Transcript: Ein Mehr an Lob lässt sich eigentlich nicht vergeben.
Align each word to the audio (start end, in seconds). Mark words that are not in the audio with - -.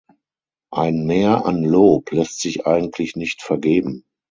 Ein 0.73 1.05
Mehr 1.05 1.45
an 1.45 1.63
Lob 1.63 2.11
lässt 2.11 2.41
sich 2.41 2.65
eigentlich 2.65 3.15
nicht 3.15 3.43
vergeben. 3.43 4.03